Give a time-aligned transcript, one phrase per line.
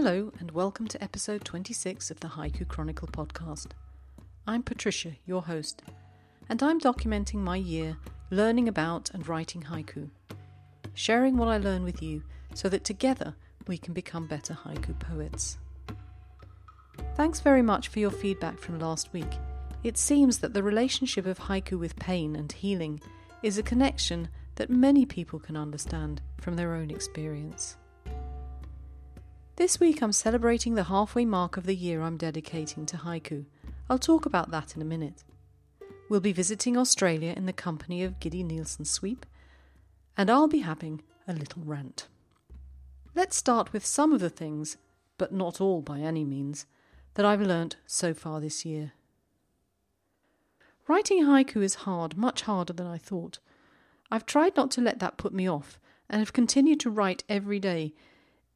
[0.00, 3.72] Hello, and welcome to episode 26 of the Haiku Chronicle podcast.
[4.46, 5.82] I'm Patricia, your host,
[6.48, 7.96] and I'm documenting my year
[8.30, 10.08] learning about and writing haiku,
[10.94, 12.22] sharing what I learn with you
[12.54, 13.34] so that together
[13.66, 15.58] we can become better haiku poets.
[17.16, 19.32] Thanks very much for your feedback from last week.
[19.82, 23.00] It seems that the relationship of haiku with pain and healing
[23.42, 27.76] is a connection that many people can understand from their own experience.
[29.58, 33.44] This week I'm celebrating the halfway mark of the year I'm dedicating to haiku.
[33.90, 35.24] I'll talk about that in a minute.
[36.08, 39.26] We'll be visiting Australia in the company of Giddy Nielsen Sweep,
[40.16, 42.06] and I'll be having a little rant.
[43.16, 44.76] Let's start with some of the things,
[45.18, 46.66] but not all by any means,
[47.14, 48.92] that I've learnt so far this year.
[50.86, 53.40] Writing haiku is hard, much harder than I thought.
[54.08, 57.58] I've tried not to let that put me off, and have continued to write every
[57.58, 57.92] day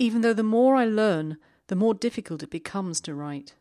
[0.00, 3.54] even though the more I learn, the more difficult it becomes to write.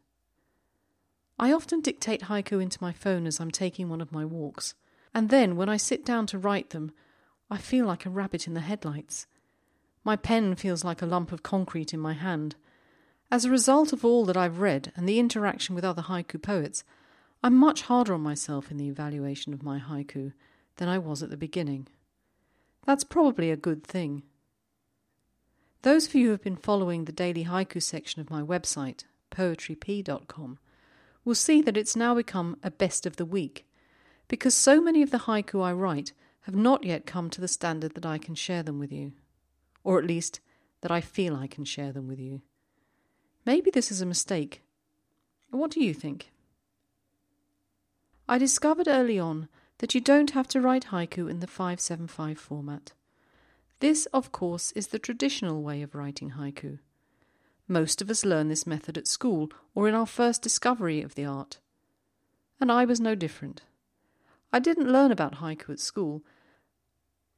[1.37, 4.73] I often dictate haiku into my phone as I'm taking one of my walks,
[5.13, 6.93] and then when I sit down to write them,
[7.51, 9.27] I feel like a rabbit in the headlights.
[10.05, 12.55] My pen feels like a lump of concrete in my hand.
[13.29, 16.85] As a result of all that I've read and the interaction with other haiku poets,
[17.43, 20.31] I'm much harder on myself in the evaluation of my haiku
[20.77, 21.89] than I was at the beginning.
[22.85, 24.23] That's probably a good thing.
[25.81, 30.59] Those of you who have been following the daily haiku section of my website, poetrypea.com,
[31.23, 33.65] will see that it's now become a best of the week,
[34.27, 37.93] because so many of the haiku I write have not yet come to the standard
[37.95, 39.13] that I can share them with you,
[39.83, 40.41] or at least
[40.81, 42.41] that I feel I can share them with you.
[43.45, 44.61] Maybe this is a mistake.
[45.49, 46.31] What do you think?
[48.27, 52.91] I discovered early on that you don't have to write haiku in the 575 format.
[53.79, 56.79] This, of course, is the traditional way of writing haiku.
[57.67, 61.25] Most of us learn this method at school or in our first discovery of the
[61.25, 61.59] art.
[62.59, 63.61] And I was no different.
[64.51, 66.23] I didn't learn about haiku at school,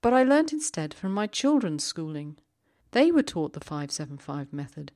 [0.02, 2.38] but I learnt instead from my children's schooling.
[2.92, 4.92] They were taught the 575 method,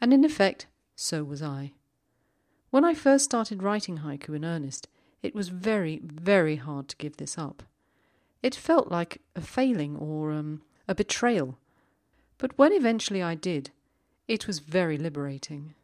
[0.00, 1.74] and in effect, so was I.
[2.70, 4.88] When I first started writing haiku in earnest,
[5.22, 7.62] it was very, very hard to give this up.
[8.42, 11.56] It felt like a failing or um, a betrayal.
[12.36, 13.70] But when eventually I did,
[14.26, 15.74] it was very liberating.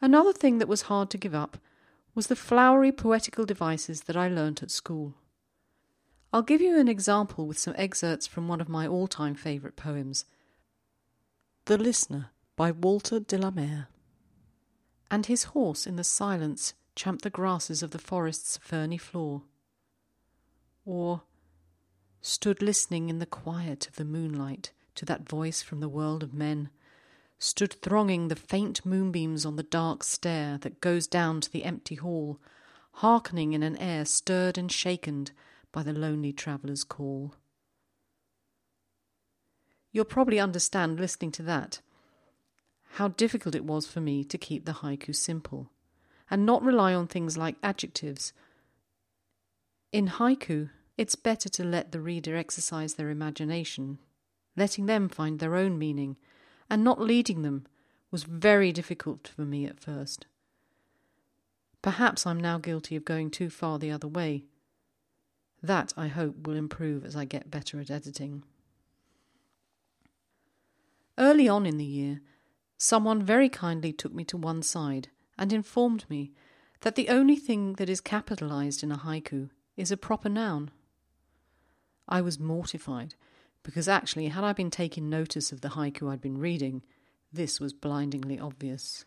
[0.00, 1.58] Another thing that was hard to give up
[2.14, 5.14] was the flowery poetical devices that I learnt at school.
[6.32, 9.74] I'll give you an example with some excerpts from one of my all time favourite
[9.74, 10.24] poems
[11.64, 13.88] The Listener by Walter de la Mare.
[15.10, 19.42] And his horse in the silence champed the grasses of the forest's ferny floor.
[20.84, 21.22] Or
[22.22, 26.32] stood listening in the quiet of the moonlight to that voice from the world of
[26.32, 26.70] men,
[27.38, 31.96] stood thronging the faint moonbeams on the dark stair that goes down to the empty
[31.96, 32.40] hall,
[32.92, 35.26] hearkening in an air stirred and shaken
[35.72, 37.34] by the lonely traveller's call.
[39.90, 41.80] You'll probably understand listening to that
[42.96, 45.70] how difficult it was for me to keep the haiku simple
[46.30, 48.32] and not rely on things like adjectives.
[49.92, 50.70] In haiku,
[51.02, 53.98] it's better to let the reader exercise their imagination,
[54.56, 56.16] letting them find their own meaning,
[56.70, 57.66] and not leading them
[58.12, 60.26] was very difficult for me at first.
[61.82, 64.44] Perhaps I'm now guilty of going too far the other way.
[65.60, 68.44] That, I hope, will improve as I get better at editing.
[71.18, 72.20] Early on in the year,
[72.78, 76.30] someone very kindly took me to one side and informed me
[76.82, 80.70] that the only thing that is capitalized in a haiku is a proper noun.
[82.08, 83.14] I was mortified,
[83.62, 86.82] because actually, had I been taking notice of the haiku I'd been reading,
[87.32, 89.04] this was blindingly obvious.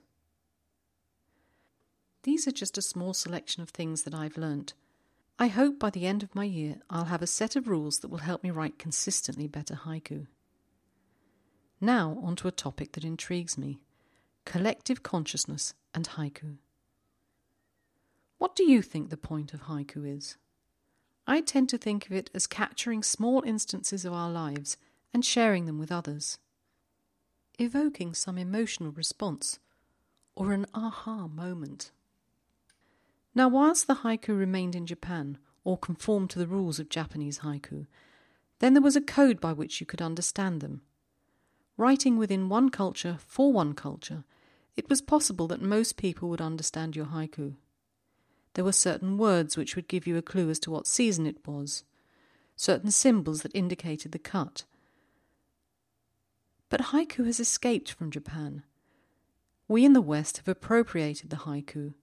[2.23, 4.73] These are just a small selection of things that I've learnt.
[5.37, 8.07] I hope by the end of my year I'll have a set of rules that
[8.07, 10.27] will help me write consistently better haiku.
[11.81, 13.79] Now, on to a topic that intrigues me
[14.45, 16.57] collective consciousness and haiku.
[18.37, 20.37] What do you think the point of haiku is?
[21.27, 24.77] I tend to think of it as capturing small instances of our lives
[25.13, 26.37] and sharing them with others,
[27.57, 29.59] evoking some emotional response
[30.35, 31.91] or an aha moment.
[33.33, 37.87] Now, whilst the haiku remained in Japan or conformed to the rules of Japanese haiku,
[38.59, 40.81] then there was a code by which you could understand them.
[41.75, 44.23] Writing within one culture for one culture,
[44.77, 47.55] it was possible that most people would understand your haiku.
[48.55, 51.45] There were certain words which would give you a clue as to what season it
[51.45, 51.83] was,
[52.55, 54.63] certain symbols that indicated the cut.
[56.69, 58.63] But haiku has escaped from Japan.
[59.67, 61.93] We in the West have appropriated the haiku,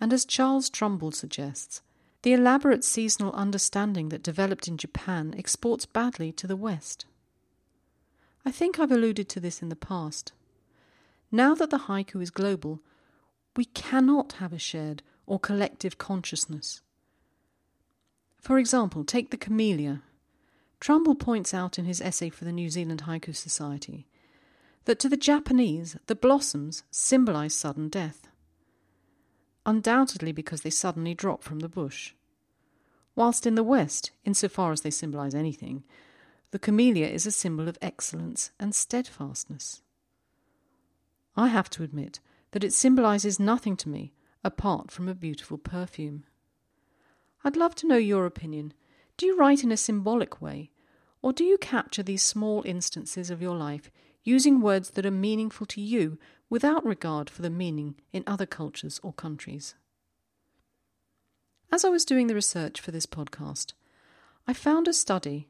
[0.00, 1.82] and as Charles Trumbull suggests,
[2.22, 7.04] the elaborate seasonal understanding that developed in Japan exports badly to the West.
[8.44, 10.32] I think I've alluded to this in the past.
[11.32, 12.80] Now that the haiku is global,
[13.56, 16.80] we cannot have a shared or collective consciousness.
[18.40, 20.02] For example, take the camellia.
[20.78, 24.06] Trumbull points out in his essay for the New Zealand Haiku Society
[24.86, 28.28] that to the Japanese, the blossoms symbolize sudden death,
[29.66, 32.14] undoubtedly because they suddenly drop from the bush.
[33.16, 35.82] Whilst in the West, insofar as they symbolize anything,
[36.52, 39.82] the camellia is a symbol of excellence and steadfastness.
[41.36, 42.20] I have to admit
[42.52, 44.12] that it symbolizes nothing to me
[44.44, 46.24] apart from a beautiful perfume.
[47.44, 48.72] I'd love to know your opinion.
[49.16, 50.70] Do you write in a symbolic way,
[51.22, 53.90] or do you capture these small instances of your life
[54.24, 56.18] using words that are meaningful to you
[56.50, 59.74] without regard for the meaning in other cultures or countries?
[61.72, 63.72] As I was doing the research for this podcast,
[64.46, 65.48] I found a study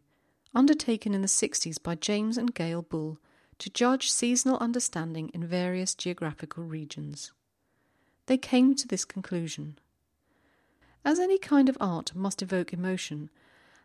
[0.55, 3.19] undertaken in the 60s by James and Gail Bull
[3.59, 7.33] to judge seasonal understanding in various geographical regions.
[8.27, 9.79] They came to this conclusion.
[11.05, 13.31] As any kind of art must evoke emotion,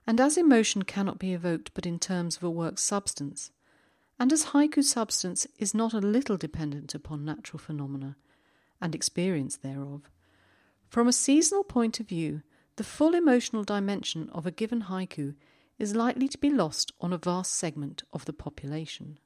[0.08, 3.52] and as emotion cannot be evoked but in terms of a work's substance,
[4.20, 8.16] and as haiku substance is not a little dependent upon natural phenomena
[8.80, 10.10] and experience thereof,
[10.90, 12.42] from a seasonal point of view,
[12.76, 15.36] the full emotional dimension of a given haiku
[15.80, 19.18] is likely to be lost on a vast segment of the population.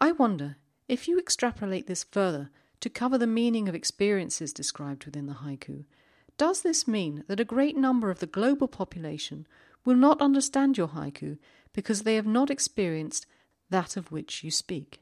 [0.00, 0.56] I wonder
[0.88, 2.50] if you extrapolate this further
[2.80, 5.84] to cover the meaning of experiences described within the haiku,
[6.38, 9.46] does this mean that a great number of the global population
[9.84, 11.38] will not understand your haiku
[11.72, 13.26] because they have not experienced
[13.70, 15.00] that of which you speak?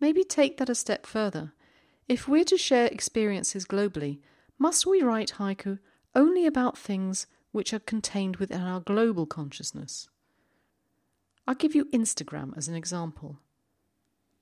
[0.00, 1.52] Maybe take that a step further.
[2.08, 4.20] If we're to share experiences globally,
[4.58, 5.78] must we write haiku
[6.14, 10.08] only about things which are contained within our global consciousness?
[11.46, 13.38] I'll give you Instagram as an example.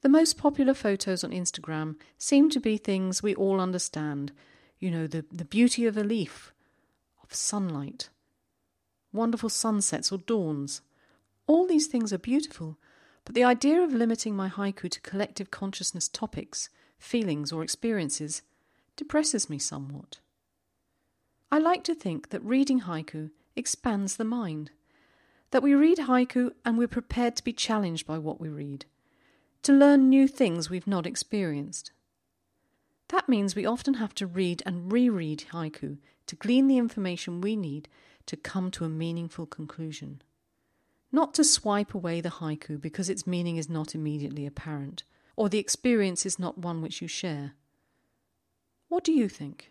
[0.05, 4.33] The most popular photos on Instagram seem to be things we all understand.
[4.79, 6.53] You know, the, the beauty of a leaf,
[7.23, 8.11] of sunlight,
[9.15, 10.83] wonderful sunsets or dawns.
[11.47, 12.77] All these things are beautiful,
[13.25, 16.69] but the idea of limiting my haiku to collective consciousness topics,
[16.99, 18.43] feelings, or experiences
[18.97, 20.19] depresses me somewhat.
[21.51, 24.71] I like to think that reading haiku expands the mind,
[25.51, 28.85] that we read haiku and we're prepared to be challenged by what we read
[29.65, 31.91] to learn new things we've not experienced.
[33.09, 37.57] That means we often have to read and reread haiku to glean the information we
[37.57, 37.89] need
[38.27, 40.23] to come to a meaningful conclusion.
[41.13, 45.03] Not to swipe away the haiku because its meaning is not immediately apparent,
[45.37, 47.53] or the experience is not one which you share.
[48.89, 49.71] What do you think?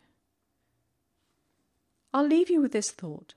[2.14, 3.34] I'll leave you with this thought.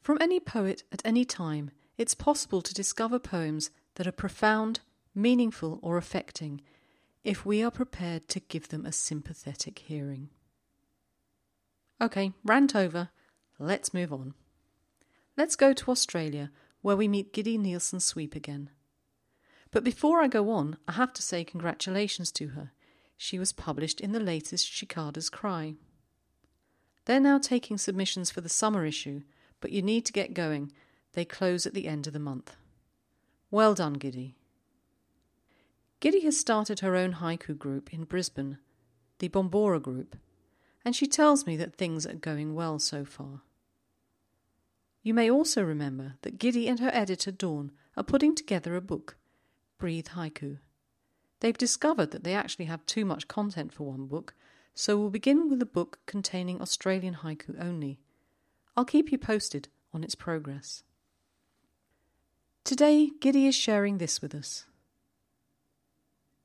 [0.00, 4.80] From any poet at any time, it's possible to discover poems that are profound
[5.18, 6.62] meaningful, or affecting
[7.24, 10.30] if we are prepared to give them a sympathetic hearing.
[12.00, 13.10] Okay, rant over.
[13.58, 14.34] Let's move on.
[15.36, 16.50] Let's go to Australia,
[16.80, 18.70] where we meet Giddy Nielsen Sweep again.
[19.70, 22.72] But before I go on, I have to say congratulations to her.
[23.16, 25.74] She was published in the latest Cicada's Cry.
[27.04, 29.22] They're now taking submissions for the summer issue,
[29.60, 30.72] but you need to get going.
[31.14, 32.54] They close at the end of the month.
[33.50, 34.37] Well done, Giddy.
[36.00, 38.58] Giddy has started her own haiku group in Brisbane,
[39.18, 40.16] the Bombora Group,
[40.84, 43.42] and she tells me that things are going well so far.
[45.02, 49.16] You may also remember that Giddy and her editor Dawn are putting together a book,
[49.76, 50.58] Breathe Haiku.
[51.40, 54.34] They've discovered that they actually have too much content for one book,
[54.74, 57.98] so we'll begin with a book containing Australian haiku only.
[58.76, 60.84] I'll keep you posted on its progress.
[62.62, 64.66] Today, Giddy is sharing this with us.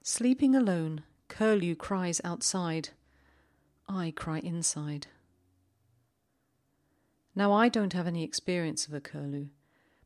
[0.06, 2.90] Sleeping alone, curlew cries outside.
[3.88, 5.08] I cry inside.
[7.34, 9.48] Now, I don't have any experience of a curlew,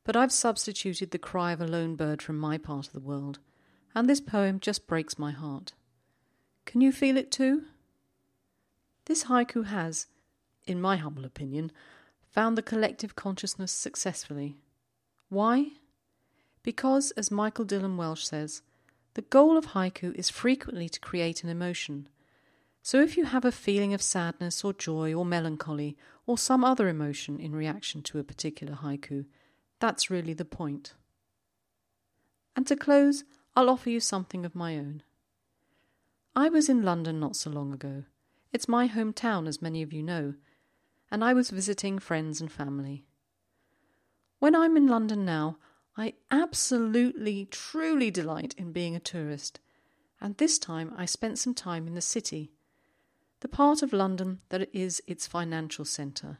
[0.03, 3.39] but I've substituted the cry of a lone bird from my part of the world,
[3.95, 5.73] and this poem just breaks my heart.
[6.65, 7.63] Can you feel it too?
[9.05, 10.05] This haiku has,
[10.67, 11.71] in my humble opinion,
[12.29, 14.57] found the collective consciousness successfully.
[15.29, 15.71] Why?
[16.61, 18.61] Because, as Michael Dylan Welch says,
[19.17, 22.07] the goal of haiku is frequently to create an emotion.
[22.83, 25.97] So if you have a feeling of sadness or joy or melancholy
[26.27, 29.25] or some other emotion in reaction to a particular haiku,
[29.79, 30.93] that's really the point.
[32.55, 33.23] And to close,
[33.55, 35.01] I'll offer you something of my own.
[36.35, 38.03] I was in London not so long ago.
[38.53, 40.35] It's my hometown, as many of you know,
[41.09, 43.07] and I was visiting friends and family.
[44.37, 45.57] When I'm in London now,
[45.97, 49.59] I absolutely, truly delight in being a tourist,
[50.21, 52.51] and this time I spent some time in the city,
[53.39, 56.37] the part of London that is its financial centre.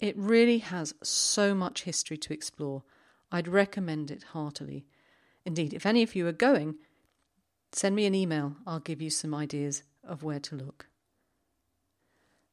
[0.00, 2.82] It really has so much history to explore.
[3.30, 4.84] I'd recommend it heartily.
[5.44, 6.74] Indeed, if any of you are going,
[7.70, 8.56] send me an email.
[8.66, 10.88] I'll give you some ideas of where to look.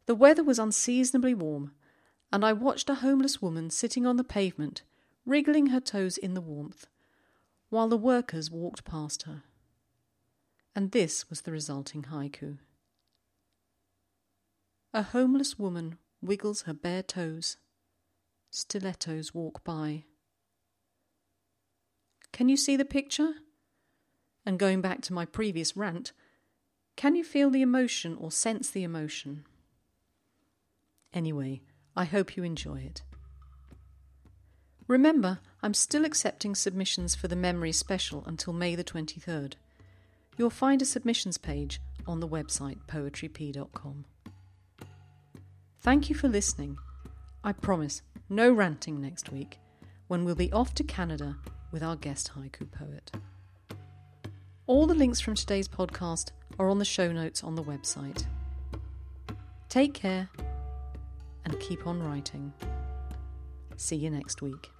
[0.05, 1.71] The weather was unseasonably warm,
[2.31, 4.83] and I watched a homeless woman sitting on the pavement,
[5.29, 6.87] wriggling her toes in the warmth,
[7.69, 9.43] while the workers walked past her.
[10.75, 12.57] And this was the resulting haiku.
[14.91, 17.57] A homeless woman wiggles her bare toes.
[18.49, 20.05] Stilettos walk by.
[22.31, 23.33] Can you see the picture?
[24.47, 26.11] And going back to my previous rant,
[26.95, 29.45] can you feel the emotion or sense the emotion?
[31.13, 31.61] Anyway,
[31.95, 33.03] I hope you enjoy it.
[34.89, 39.53] Remember, I'm still accepting submissions for the Memory Special until May the 23rd.
[40.35, 44.05] You'll find a submissions page on the website poetrypea.com.
[45.79, 46.79] Thank you for listening.
[47.43, 49.59] I promise no ranting next week
[50.07, 51.37] when we'll be off to Canada
[51.71, 53.11] with our guest haiku poet.
[54.65, 58.25] All the links from today's podcast are on the show notes on the website.
[59.69, 60.29] Take care
[61.45, 62.51] and keep on writing.
[63.79, 64.71] See you next week.